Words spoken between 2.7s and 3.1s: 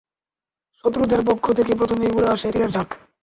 ঝাঁক।